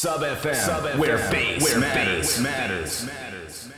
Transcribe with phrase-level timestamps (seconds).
[0.00, 2.28] Sub FM, Sub FM where bass where matters.
[2.28, 3.06] Bass matters.
[3.06, 3.68] matters.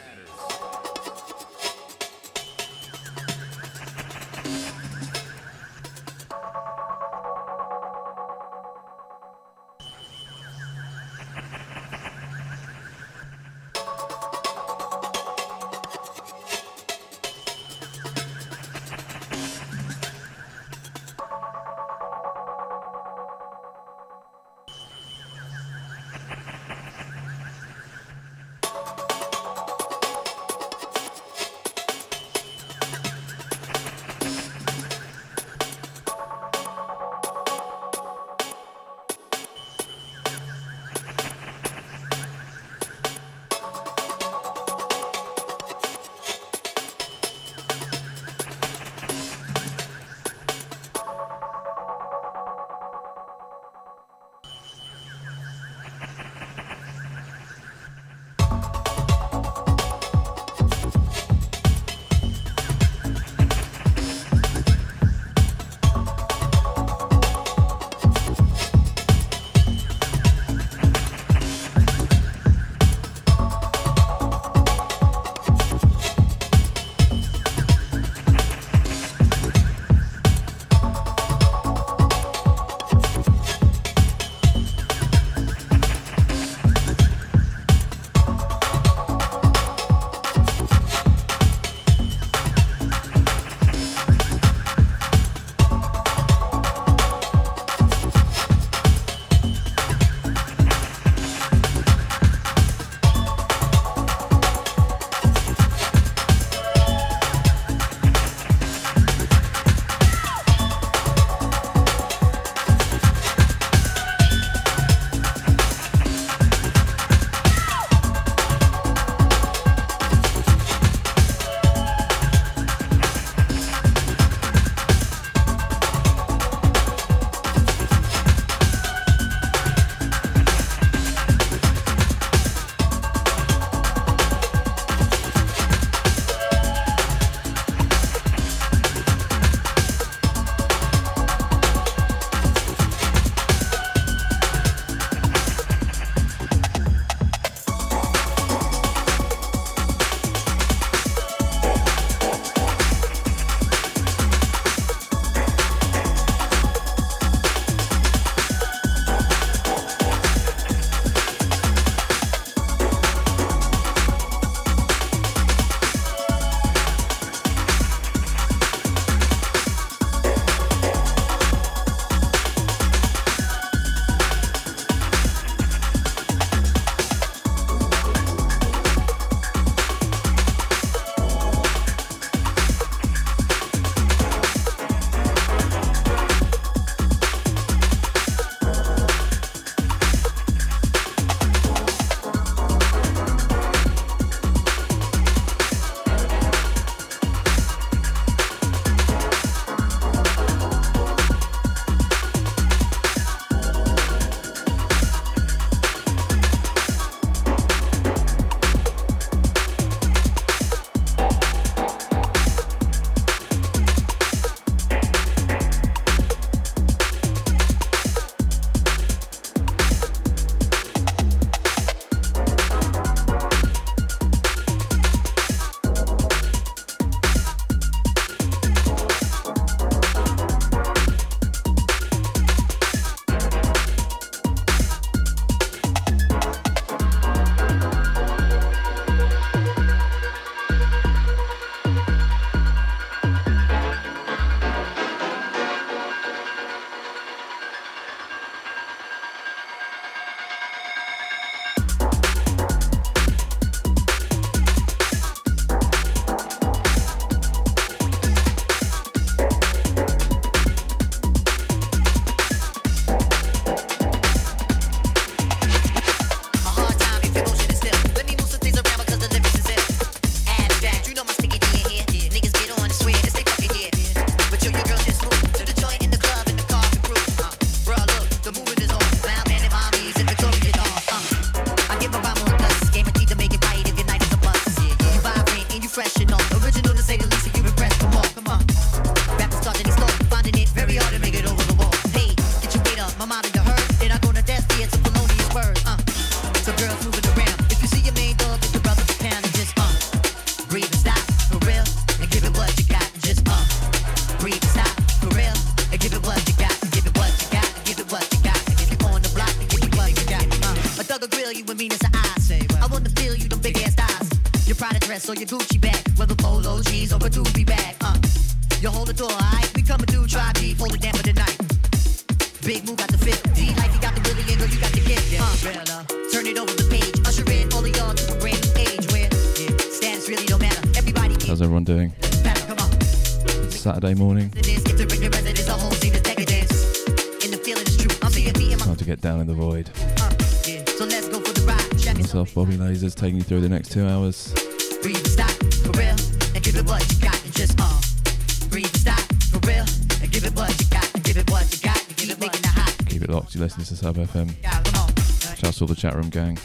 [353.73, 354.17] Keep it locked.
[354.17, 354.55] You listen to Sub FM.
[354.63, 355.57] Yeah, come on.
[355.57, 356.59] Shouts to all the chat room gang.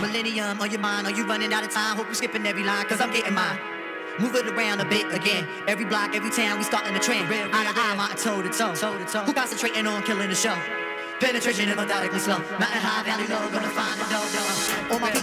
[0.00, 1.96] Millennium on your mind, are you running out of time?
[1.96, 3.58] Hope you're skipping every line, cause I'm getting mine.
[4.18, 5.46] Move it around a bit again.
[5.68, 7.28] Every block, every town, we starting a trend.
[7.28, 8.74] Real, eye to eye, my toe to toe.
[8.74, 9.20] toe to toe.
[9.20, 10.56] Who concentrating on killing the show?
[11.20, 12.38] Penetration is methodically slow.
[12.38, 13.57] Mountain high, valley low, gonna find the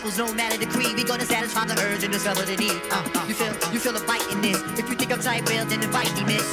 [0.06, 0.96] people's no matter the creed.
[0.96, 2.80] We gonna satisfy the urge and discover the need.
[2.92, 4.62] Uh, uh, you feel, you feel a bite in this.
[4.78, 6.46] If you think I'm tight, well then invite me, miss.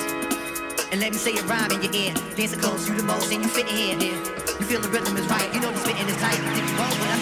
[0.91, 2.15] And let me say a rhyme in your ear.
[2.35, 3.99] Dancing close, you the most, and you fit here.
[3.99, 4.17] here.
[4.59, 5.53] You feel the rhythm is right.
[5.53, 6.39] You know this fitting is tight.
[6.39, 7.22] You think you wrong, but I'm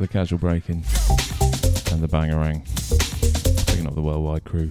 [0.00, 0.82] the casual breaking
[1.92, 2.64] and the bangerang.
[3.66, 4.70] Picking up the worldwide crew.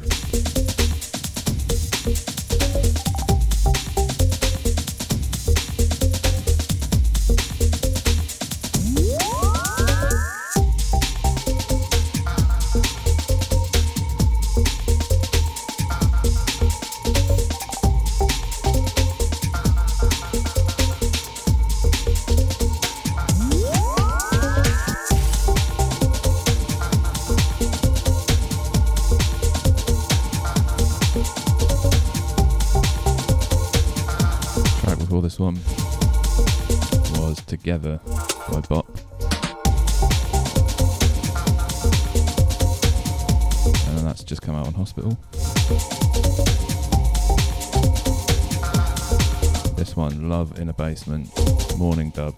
[51.07, 52.35] Morning Dub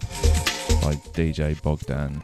[0.82, 2.22] by DJ Bogdan.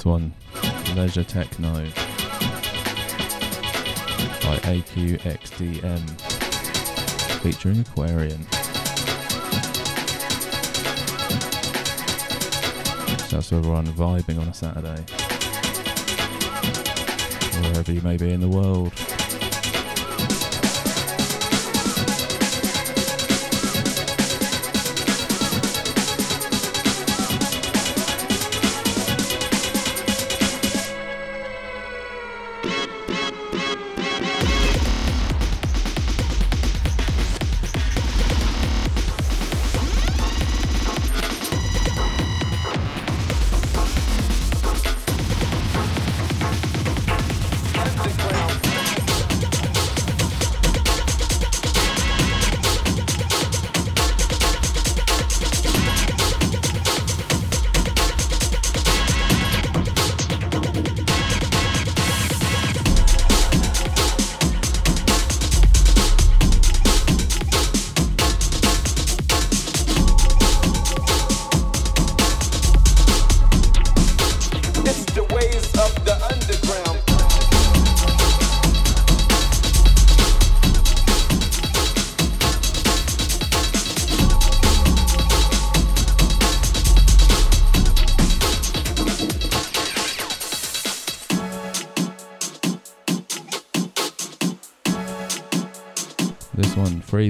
[0.00, 0.32] This one,
[0.96, 1.74] Leisure Techno
[4.40, 6.20] by AQXDM,
[7.42, 8.46] featuring Aquarian.
[13.28, 15.04] Shouts to everyone vibing on a Saturday,
[17.60, 18.89] wherever you may be in the world.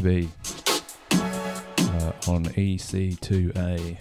[0.06, 0.32] Uh,
[2.28, 3.98] on EC2A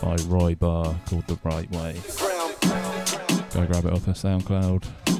[0.00, 2.00] by Roy Barr, called The Right Way.
[3.52, 5.19] Go grab it off the SoundCloud.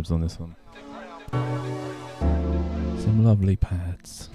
[0.00, 0.56] Vibes on this one.
[3.00, 4.28] Some lovely pads.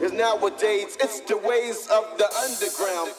[0.00, 3.12] Cause nowadays it's the ways of the underground.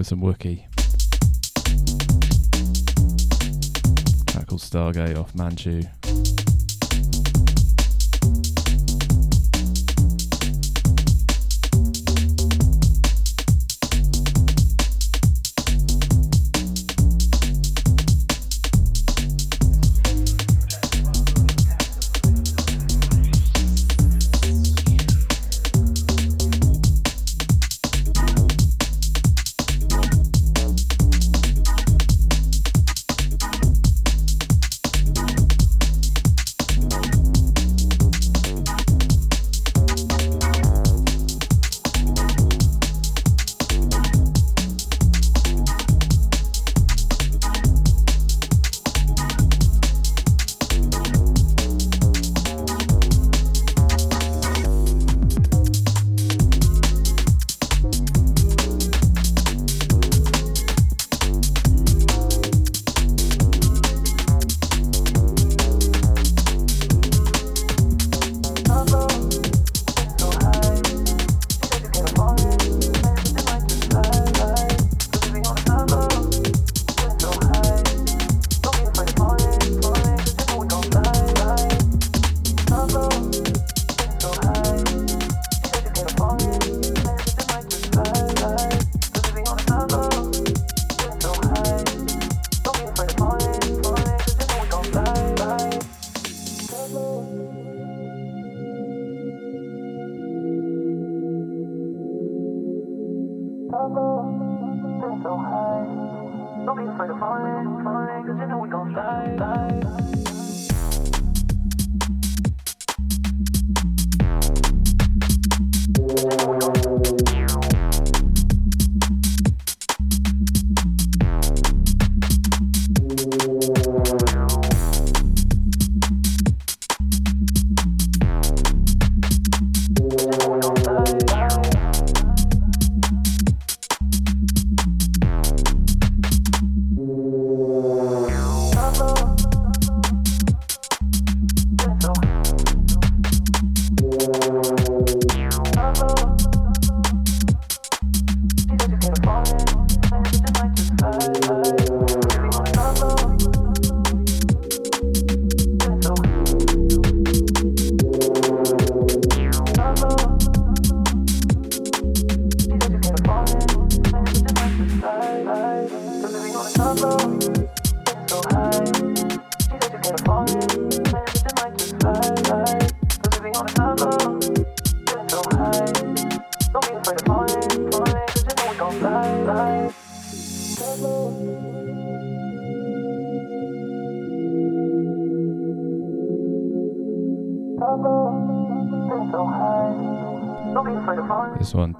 [0.00, 0.64] With some Wookie.
[4.28, 5.82] Track called Stargate off Manchu.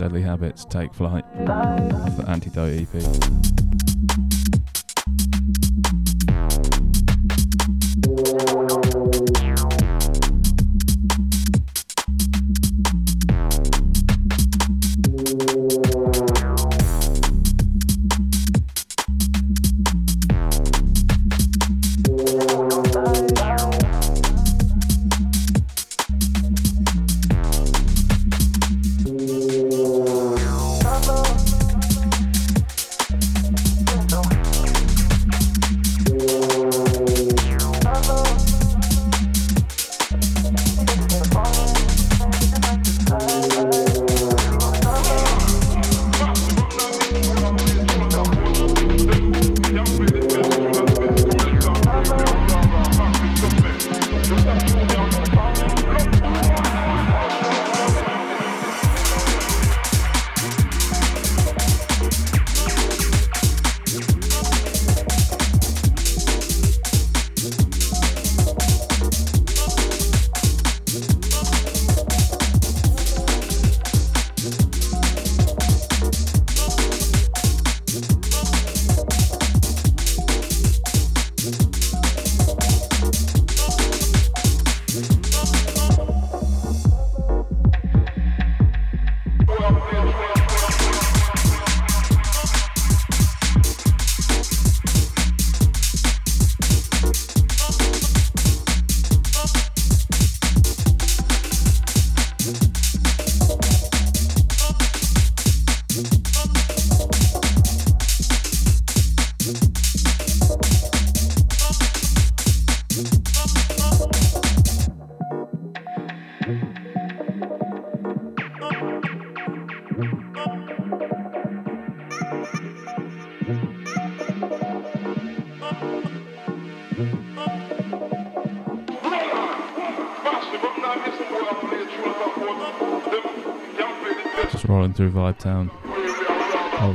[0.00, 3.29] Deadly Habits, Take Flight, off the Antidote EP.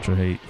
[0.08, 0.45] Ultra Heat,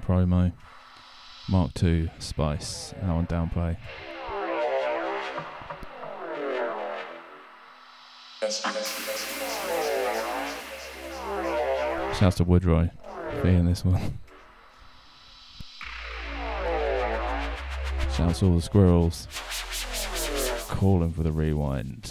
[0.00, 0.52] promo.
[1.48, 3.76] Mark II Spice out on downplay.
[12.18, 12.90] Shouts to Woodroy
[13.40, 14.18] for hearing this one.
[18.14, 19.26] Shouts to all the squirrels
[20.68, 22.03] calling for the rewind.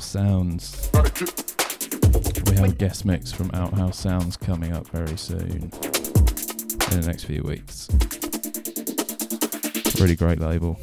[0.00, 0.90] Sounds.
[2.46, 7.24] We have a guest mix from Outhouse Sounds coming up very soon in the next
[7.24, 7.88] few weeks.
[10.00, 10.78] Really great label.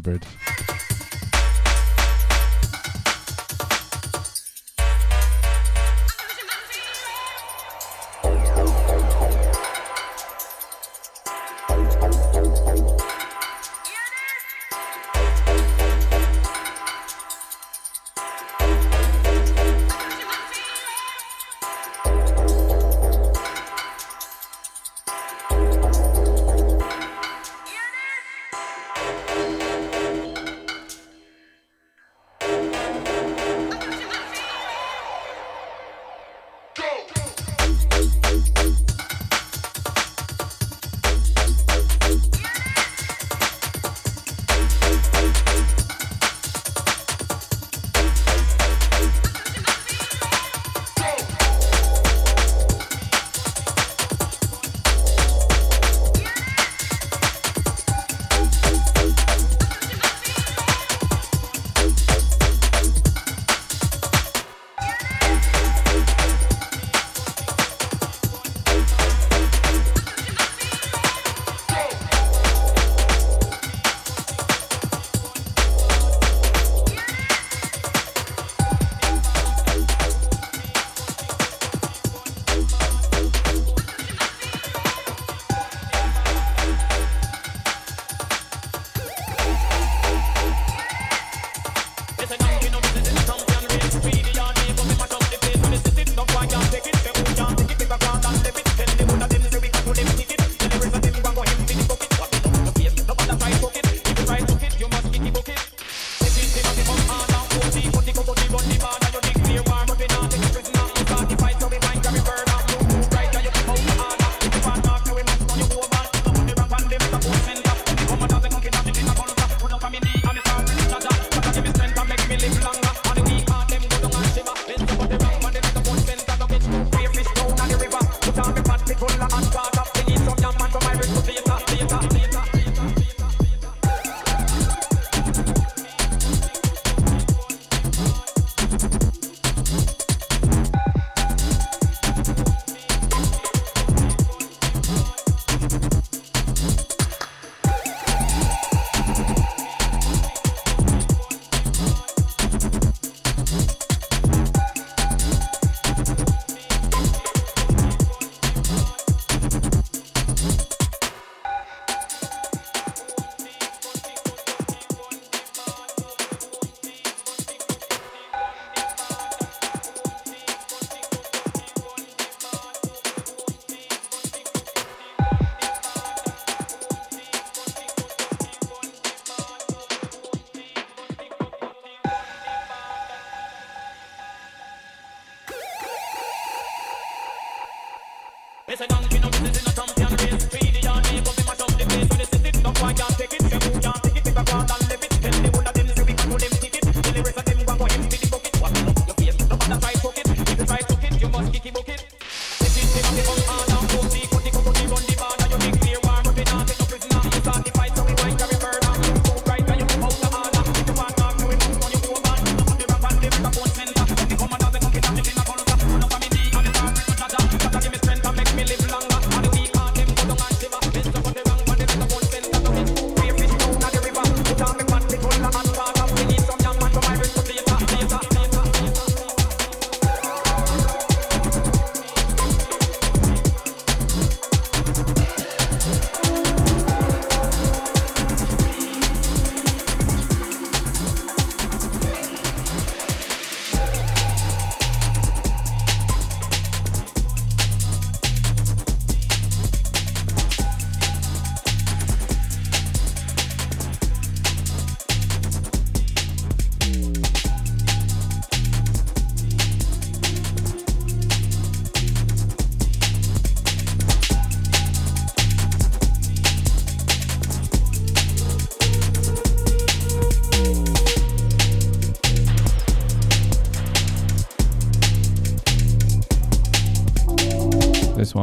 [0.00, 0.45] Track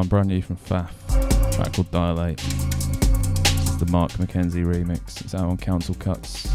[0.03, 0.09] Hybrid.
[0.09, 2.43] brand new from Faf, track called Dilate.
[2.43, 5.21] Is the Mark McKenzie remix.
[5.21, 6.47] It's out on Council Cuts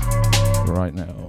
[0.67, 1.29] right now.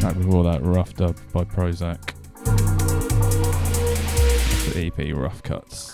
[0.00, 2.12] track Before that, Rough Dub by Prozac.
[4.74, 5.87] The EP Rough Cuts.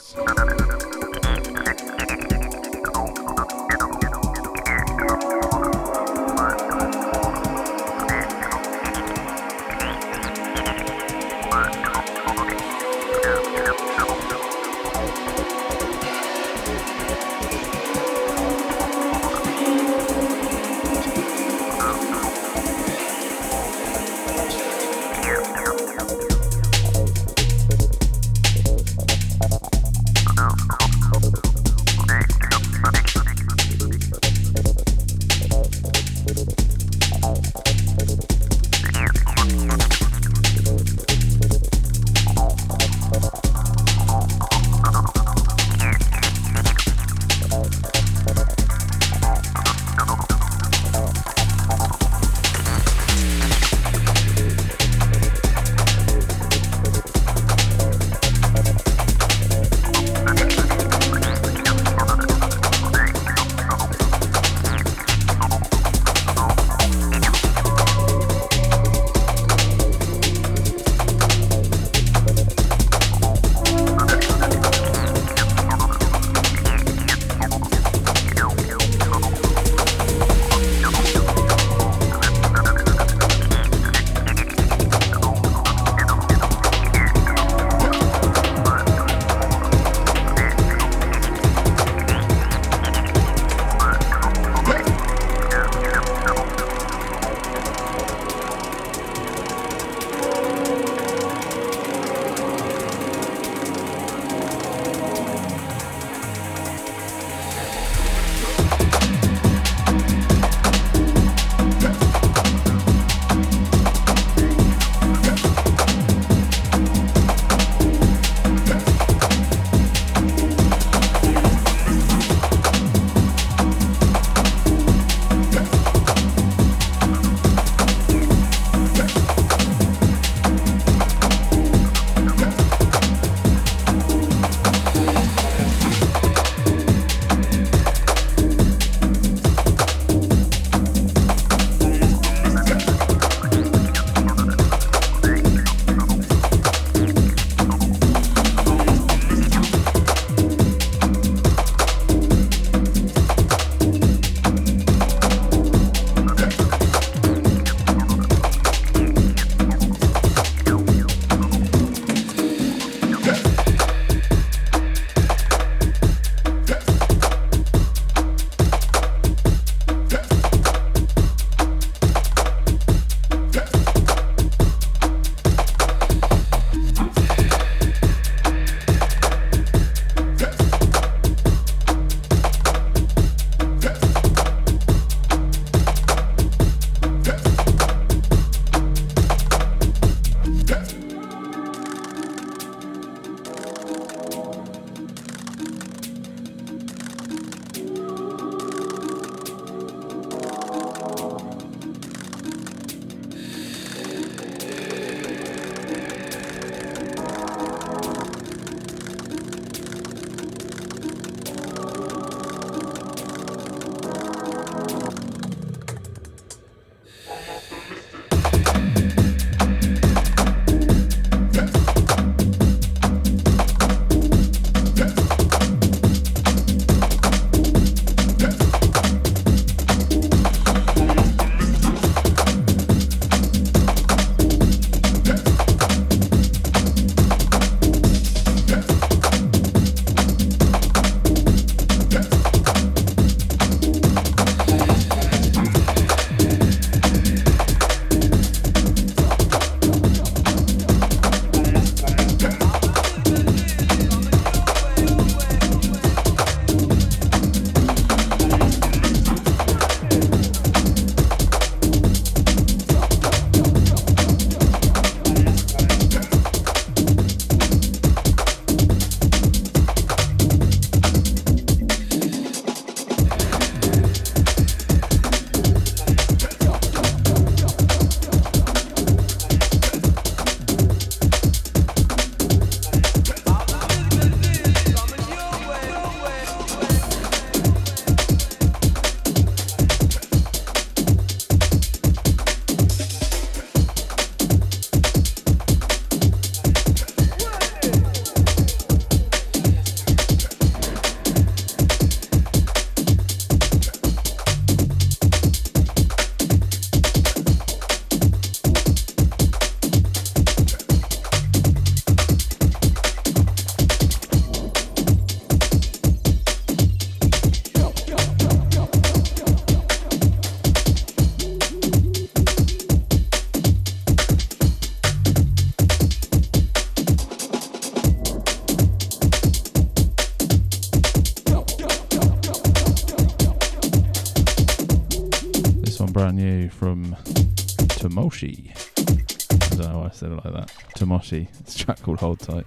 [341.24, 341.48] Tomoshi.
[341.60, 342.66] It's a track called Hold Tight.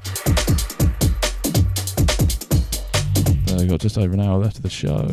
[3.47, 5.07] So we've got just over an hour left of the show.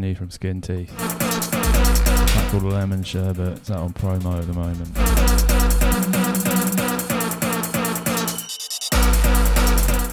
[0.00, 0.96] Brand new from Skin Teeth.
[0.96, 3.58] Track called Lemon Sherbet.
[3.58, 4.94] It's out on promo at the moment.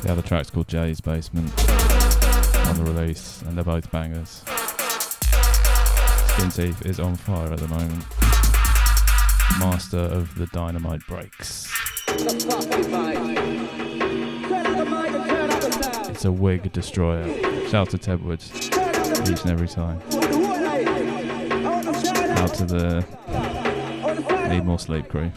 [0.01, 1.51] The other track's called Jay's Basement
[2.67, 4.43] on the release, and they're both bangers.
[6.33, 8.03] Skin Teeth is on fire at the moment.
[9.59, 11.71] Master of the dynamite breaks.
[16.09, 17.69] It's a wig destroyer.
[17.69, 18.66] Shout to Ted Woods
[19.21, 20.01] each and every time.
[22.37, 23.05] Out to the
[24.49, 25.31] Need More Sleep crew.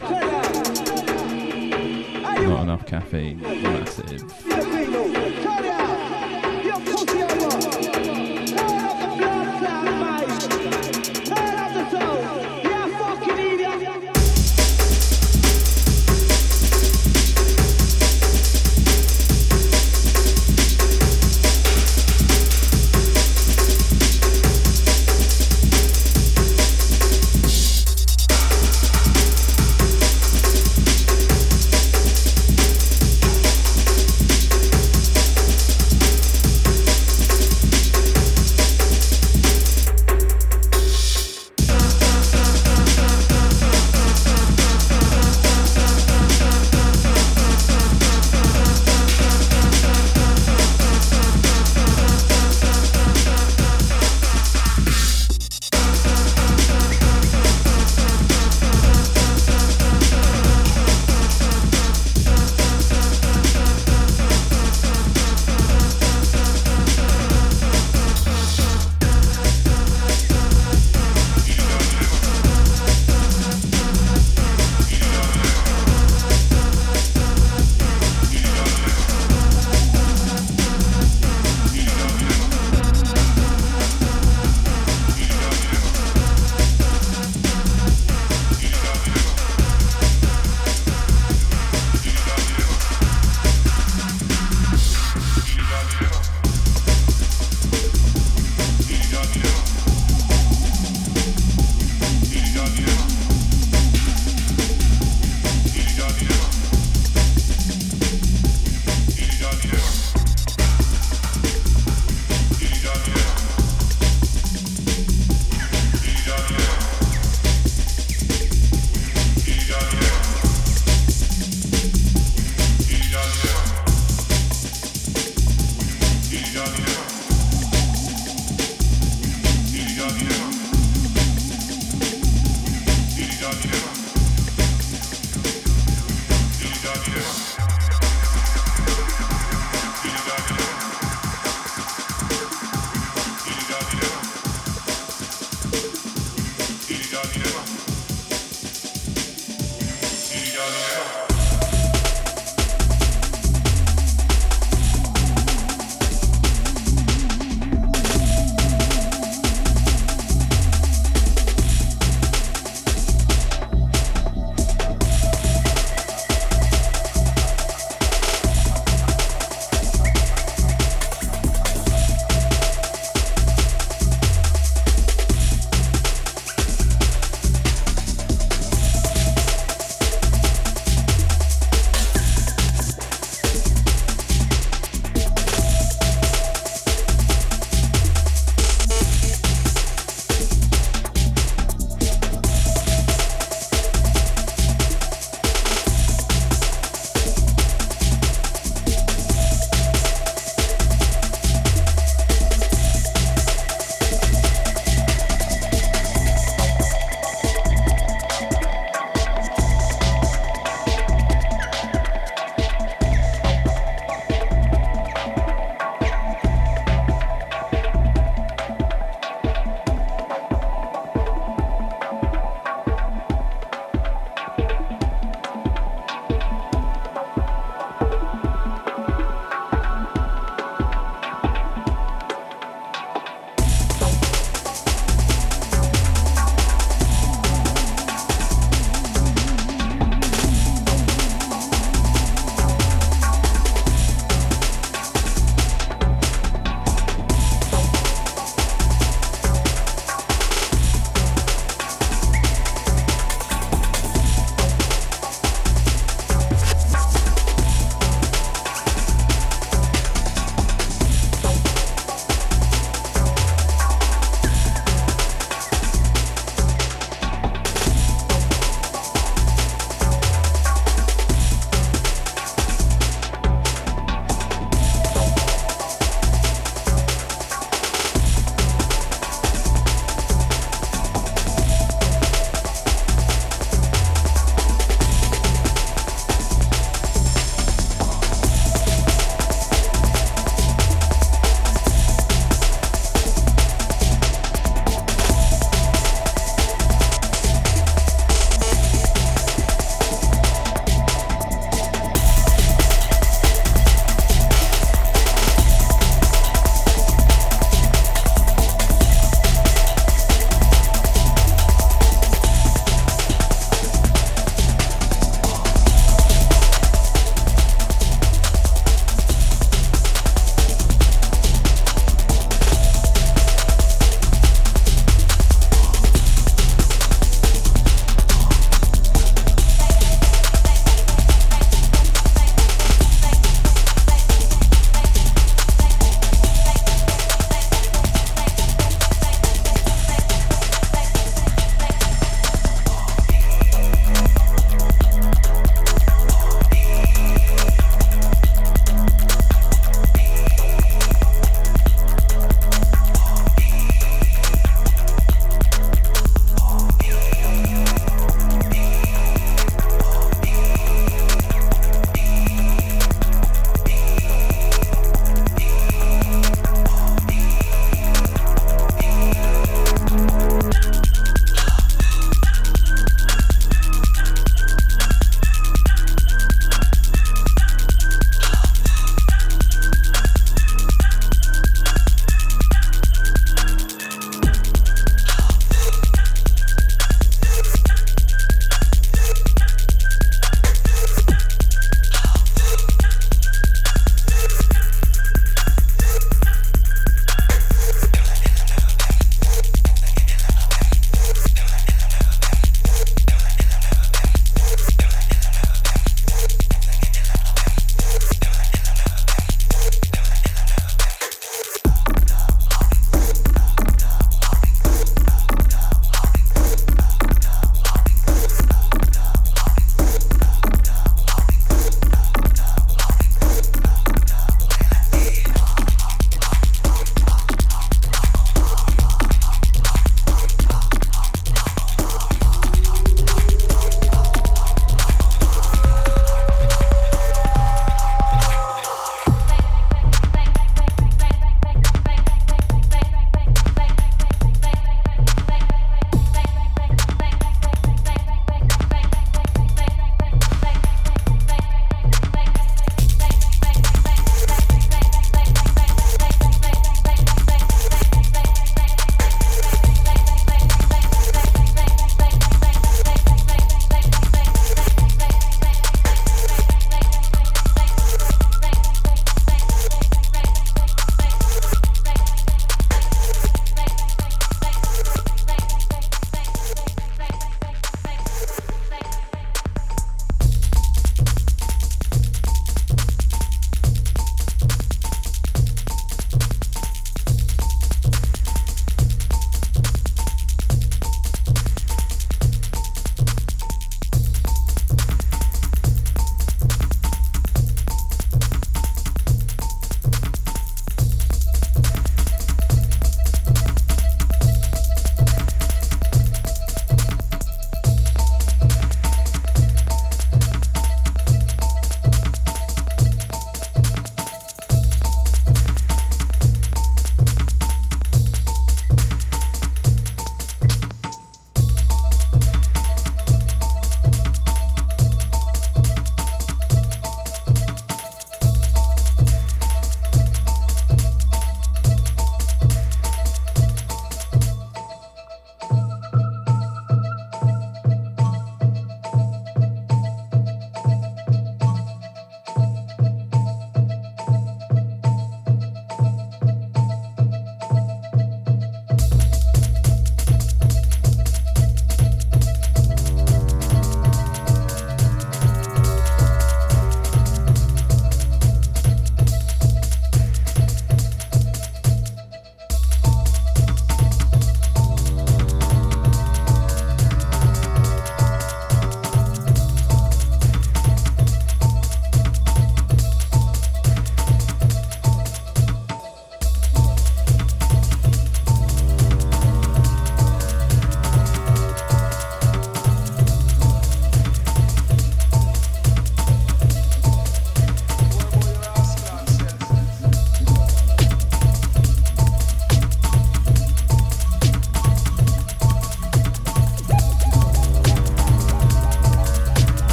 [2.41, 3.41] Not enough caffeine.
[3.41, 4.70] Massive.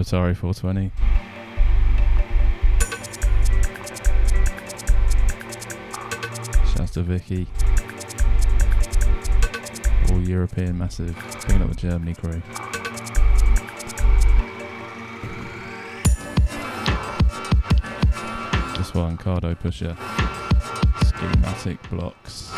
[0.00, 0.90] Atari 420.
[6.74, 7.46] Shouts to Vicky.
[10.10, 11.14] All European massive.
[11.46, 12.40] Picking up the Germany crew.
[18.78, 19.96] This one, Cardopusher.
[21.04, 22.54] Schematic blocks.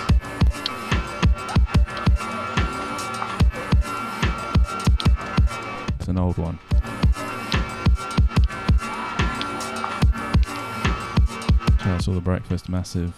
[5.98, 6.58] It's an old one.
[11.82, 13.12] Shouts all the breakfast massive.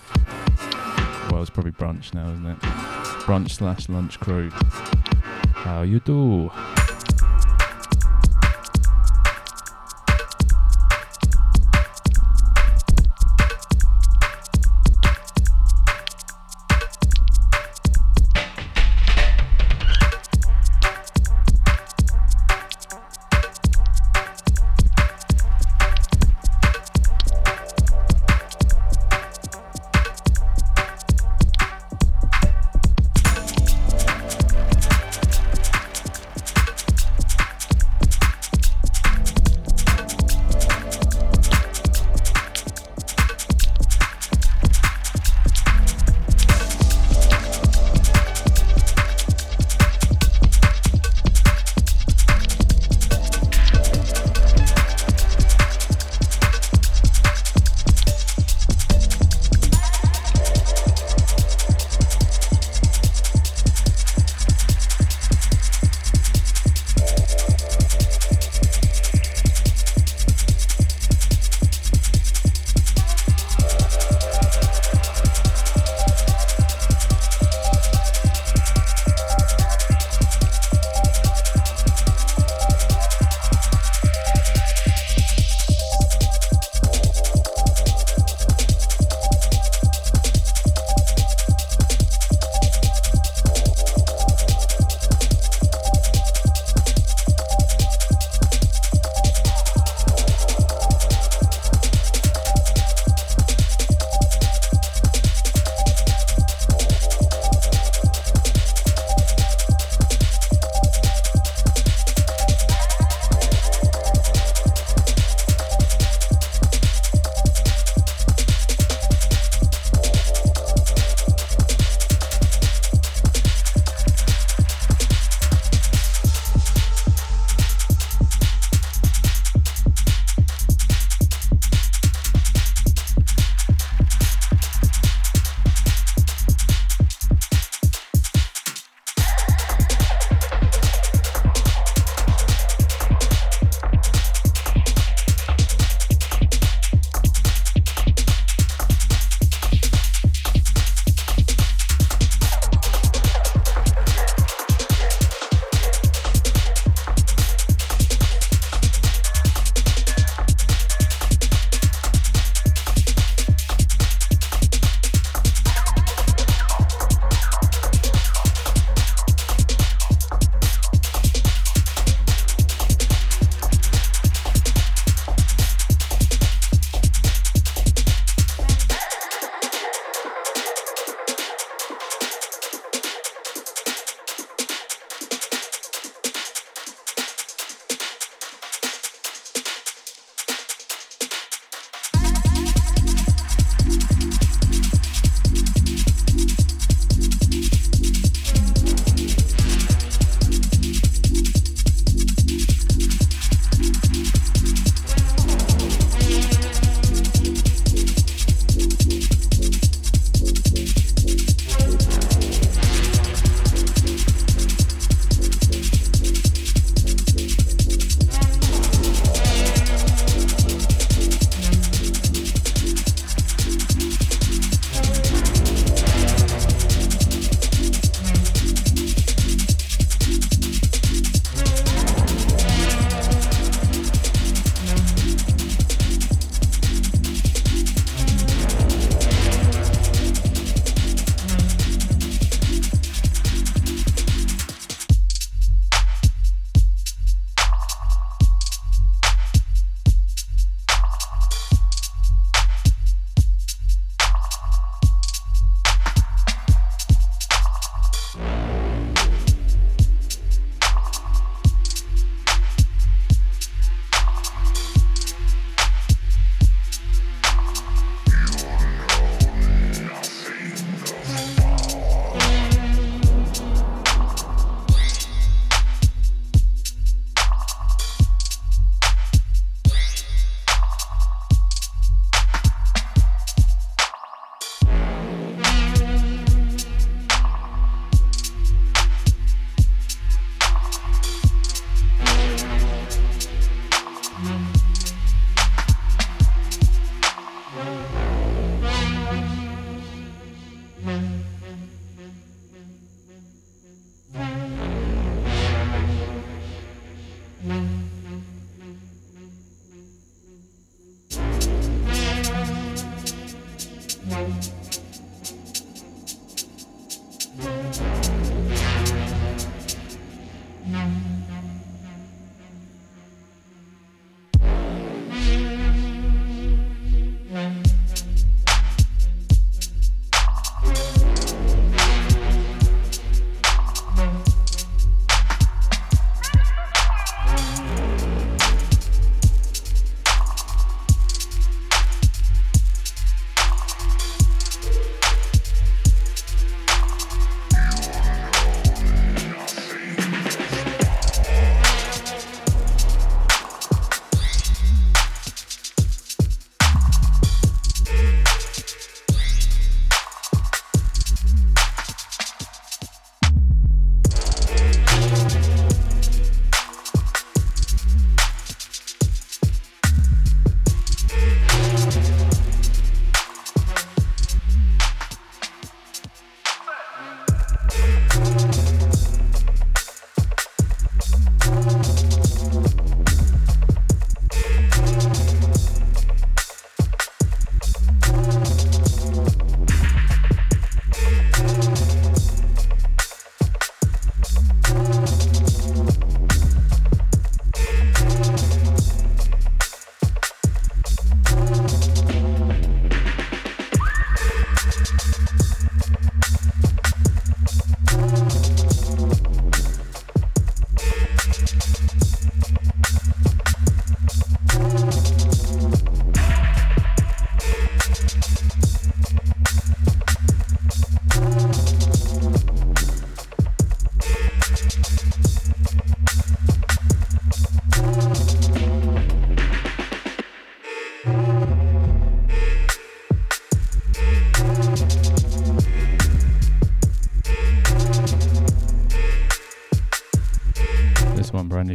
[1.31, 2.59] Well, it's probably brunch now, isn't it?
[3.27, 4.49] Brunch slash lunch crew.
[4.51, 6.51] How you do?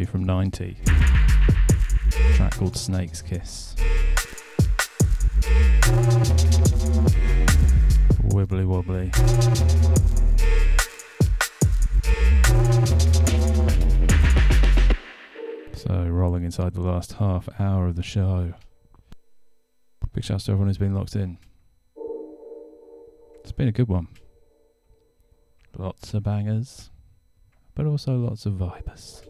[0.09, 0.75] From 90.
[2.33, 3.75] track called Snake's Kiss.
[8.23, 9.11] Wibbly wobbly.
[15.73, 18.53] So, rolling inside the last half hour of the show.
[20.13, 21.37] Big shouts to everyone who's been locked in.
[23.41, 24.07] It's been a good one.
[25.77, 26.89] Lots of bangers,
[27.75, 29.28] but also lots of vibers.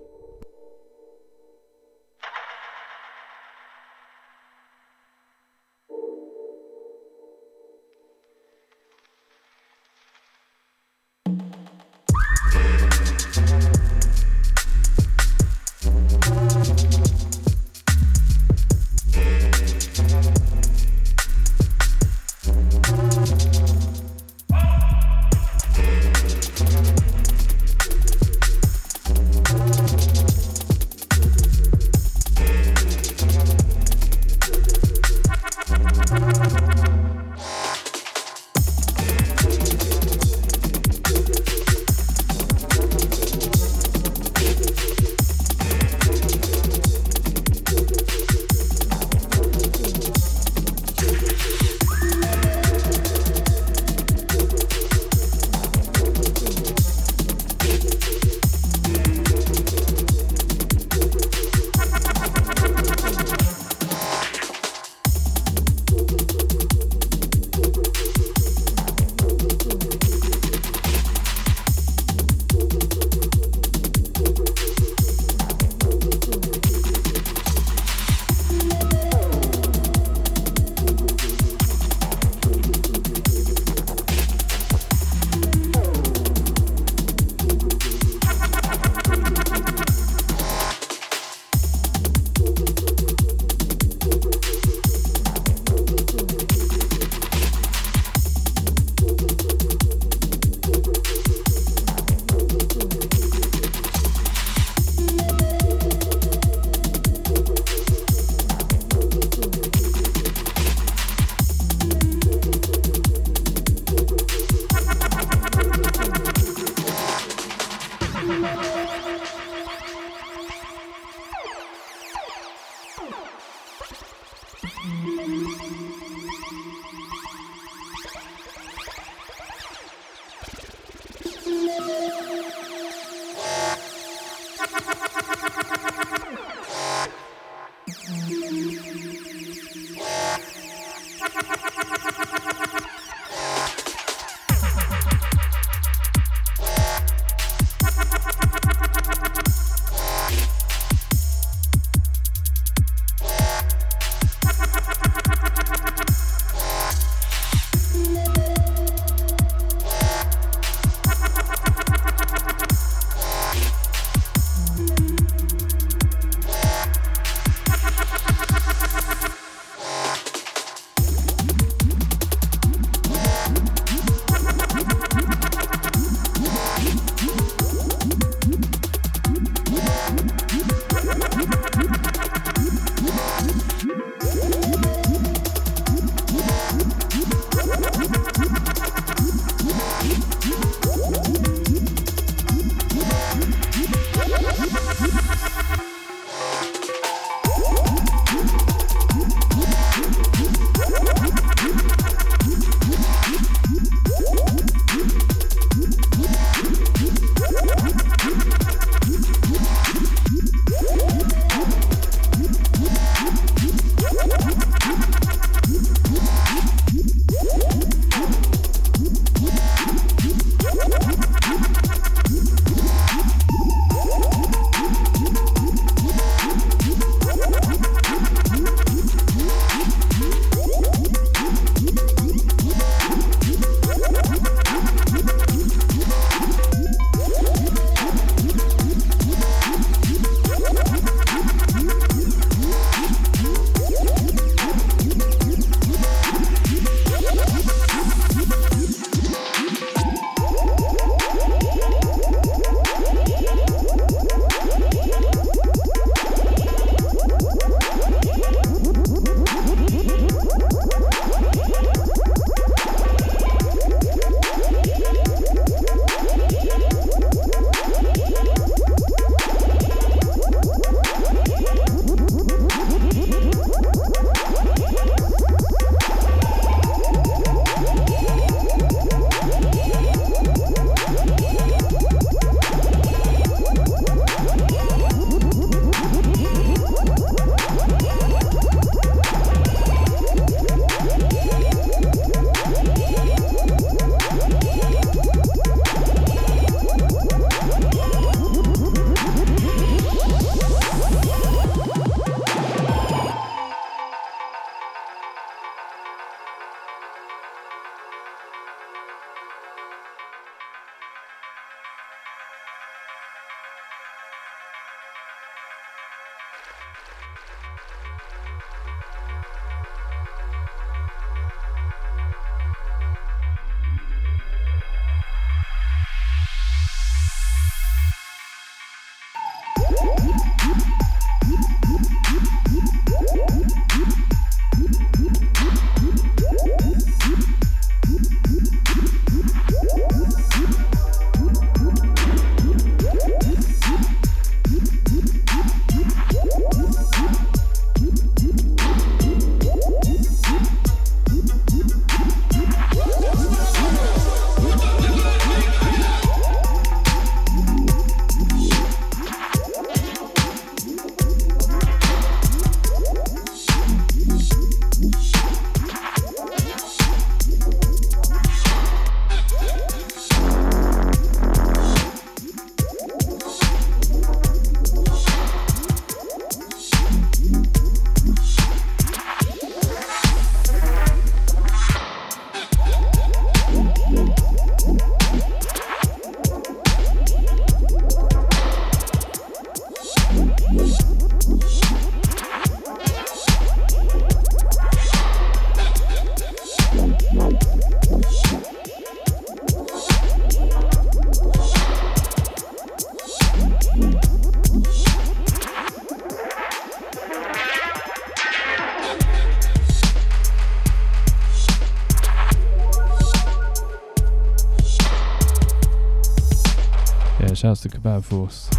[417.60, 418.70] Shouts to Kebab Force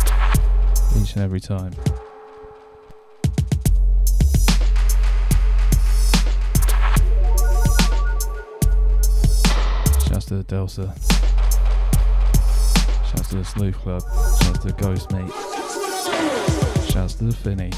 [0.97, 1.75] each and every time.
[10.09, 10.95] Shouts to the Delta.
[13.11, 14.03] Shouts to the Sleuth Club.
[14.41, 15.31] Shouts to the Ghost Mate.
[16.91, 17.71] Shouts to the Finny.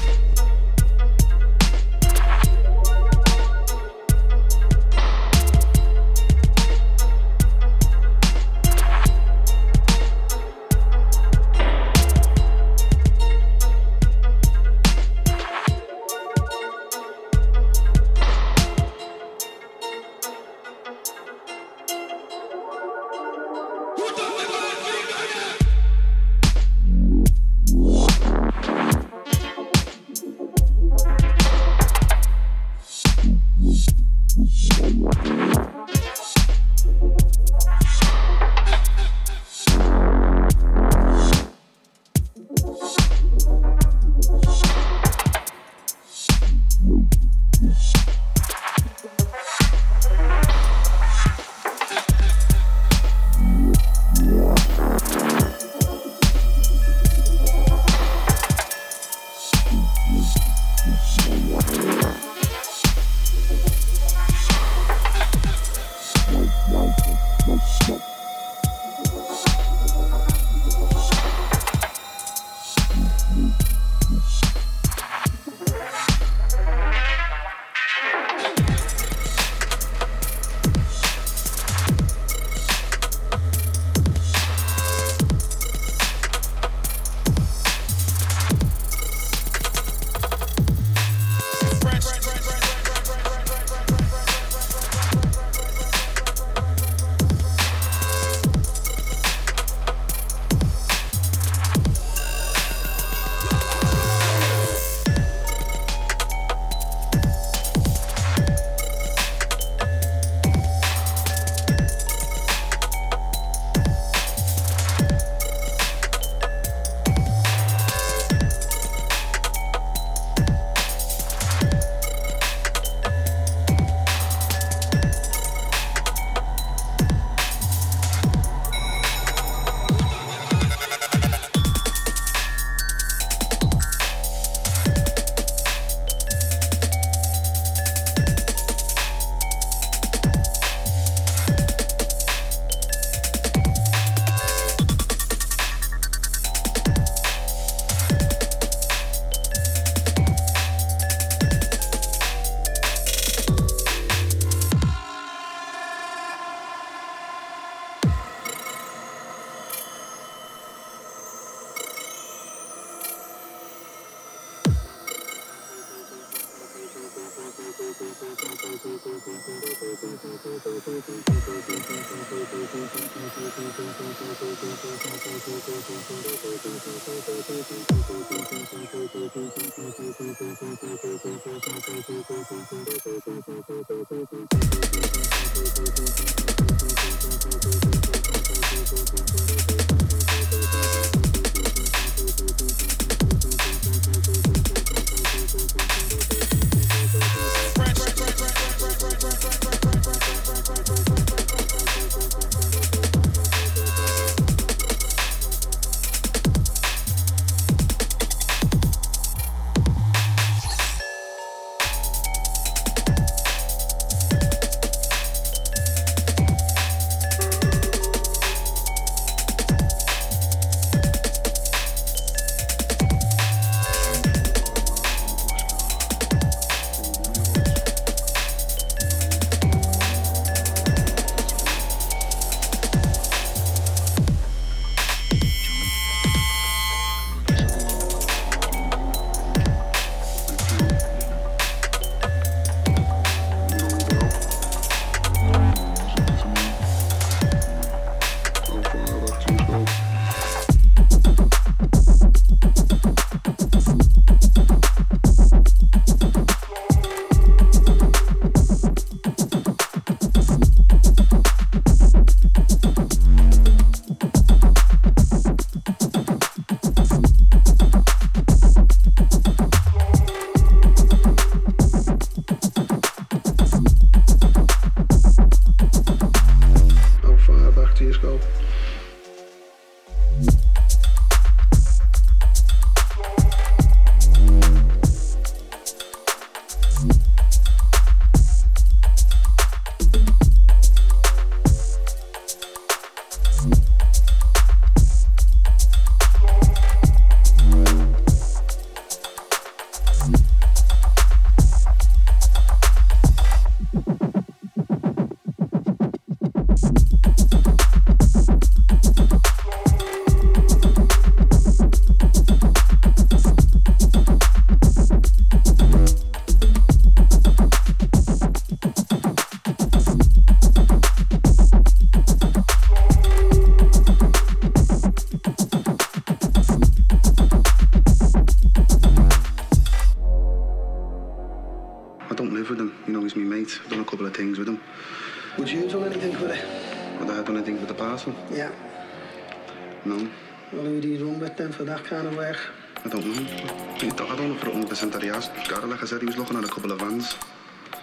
[344.57, 345.49] For 100% that he has.
[345.67, 347.35] Gareth, like I said, he was looking at a couple of vans.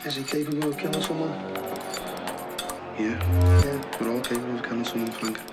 [0.05, 1.31] Is he capable of killing someone?
[2.99, 3.16] Yeah,
[3.65, 3.81] Yeah.
[4.01, 5.49] we're all capable of killing someone, Frank.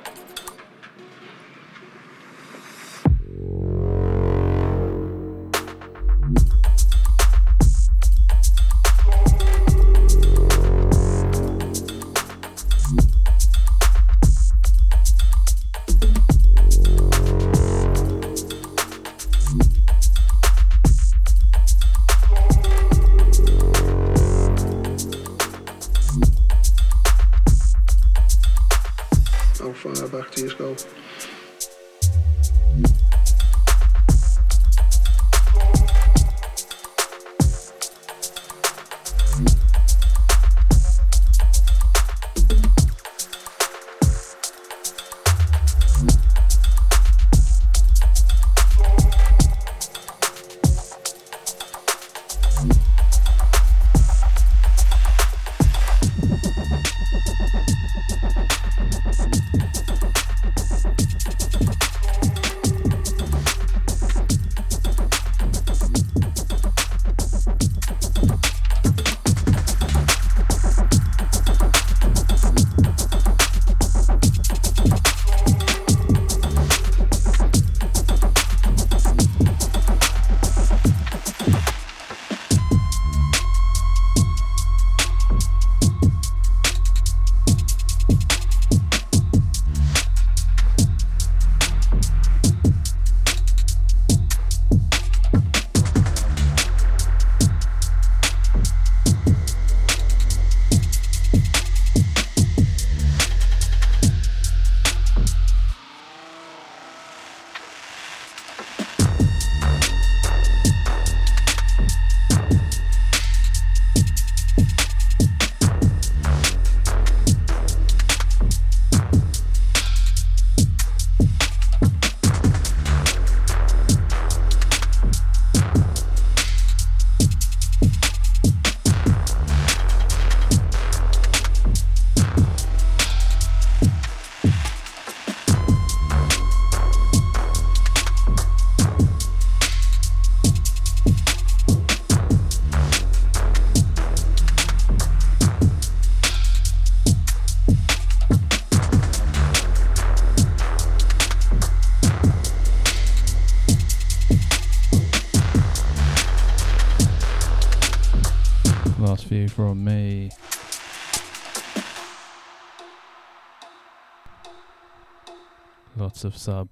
[166.28, 166.70] Of sub.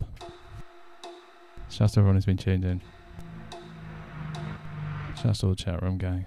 [1.70, 2.82] Shouts to everyone who's been tuned in.
[5.22, 6.26] Shouts to all the chat room gang.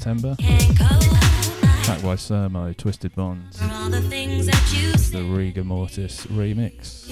[0.00, 0.34] September.
[1.82, 3.58] Track by Sermo, Twisted Bonds.
[3.58, 7.10] The Riga Mortis remix.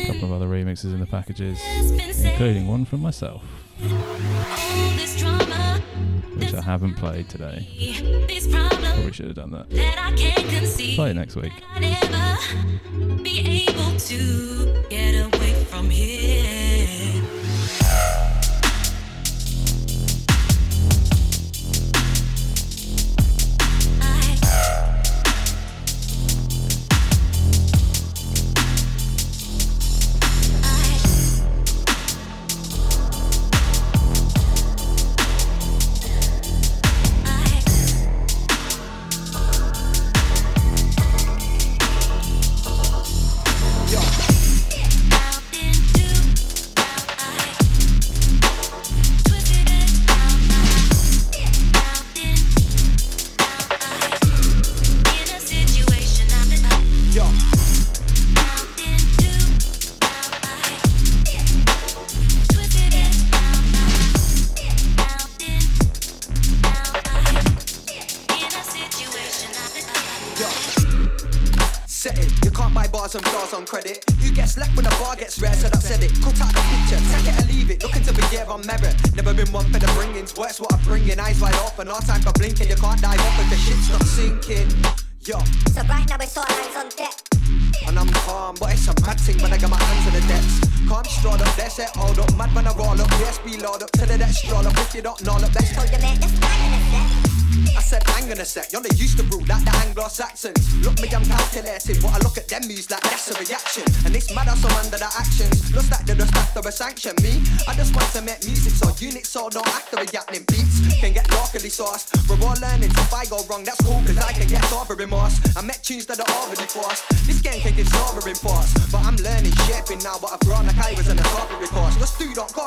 [0.00, 1.60] A couple of other remixes in the packages,
[2.24, 3.42] including one from myself,
[6.38, 7.66] which I haven't played today.
[8.50, 9.68] Probably should have done that.
[10.94, 11.52] Play it next week.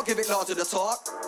[0.02, 1.22] I'll give it law to the talk.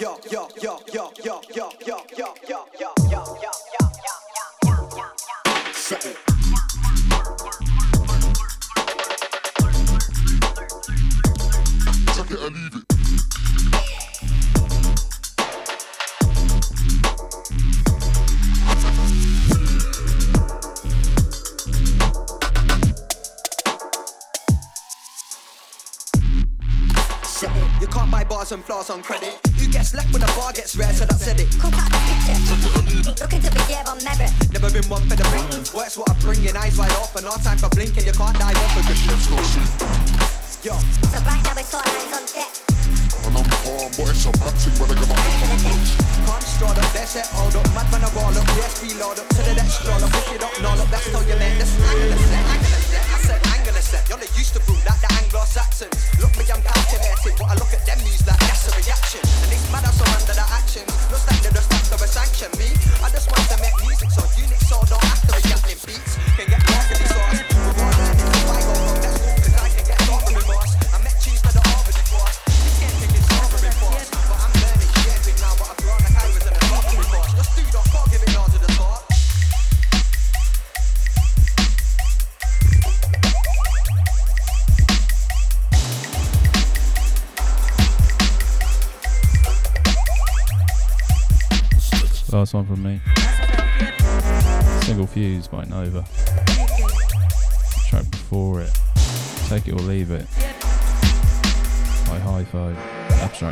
[0.00, 1.63] yo, yo, yo, yo, yo, yo.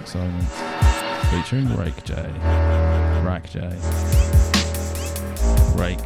[0.03, 0.41] Mike Simon
[1.31, 2.15] featuring Rake J.
[3.23, 3.61] Rake J.
[5.77, 5.99] Rake.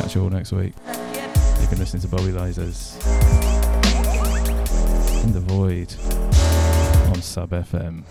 [0.00, 0.74] Catch you all next week.
[1.60, 2.96] You can listen to Bobby Lasers
[5.22, 5.94] in the void
[7.12, 8.02] on Sub FM.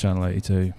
[0.00, 0.72] Channel 82.